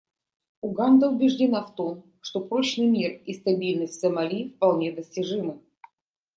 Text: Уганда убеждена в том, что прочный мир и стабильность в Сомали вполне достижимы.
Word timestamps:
Уганда 0.61 1.09
убеждена 1.09 1.61
в 1.61 1.75
том, 1.75 2.11
что 2.21 2.39
прочный 2.39 2.87
мир 2.87 3.21
и 3.23 3.35
стабильность 3.35 3.93
в 3.93 3.99
Сомали 3.99 4.49
вполне 4.49 4.91
достижимы. 4.91 5.59